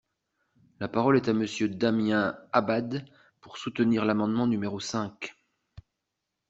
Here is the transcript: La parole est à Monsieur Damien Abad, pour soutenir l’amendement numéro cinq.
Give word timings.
La 0.79 0.87
parole 0.87 1.15
est 1.17 1.27
à 1.29 1.33
Monsieur 1.33 1.69
Damien 1.69 2.35
Abad, 2.53 3.05
pour 3.39 3.59
soutenir 3.59 4.03
l’amendement 4.03 4.47
numéro 4.47 4.79
cinq. 4.79 5.35